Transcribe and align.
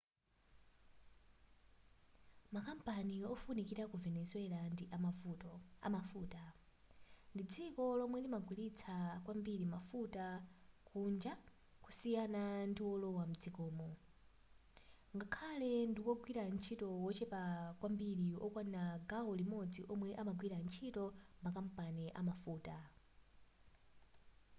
makampani 2.55 3.15
ofunikira 3.33 3.83
ku 3.91 3.97
venezuela 4.05 4.59
ndi 4.73 4.85
amafuta 5.87 6.43
ndi 7.33 7.43
dziko 7.51 7.83
lomwe 7.99 8.19
limagulitsa 8.25 8.95
kwambiri 9.23 9.65
mafuta 9.73 10.25
kunja 10.87 11.33
kusiyana 11.83 12.43
ndiwolowa 12.69 13.23
mdzikomo 13.31 13.89
ngakhale 15.15 15.71
ndiwogwira 15.89 16.43
ntchito 16.53 16.87
wochepa 17.03 17.41
kwambiri 17.79 18.27
wokwana 18.41 18.81
gawo 19.09 19.31
limodzi 19.41 19.81
womwe 19.89 20.09
amagwira 20.21 20.57
ntchito 20.65 21.03
m'makampani 21.13 22.05
amafuta 22.19 22.77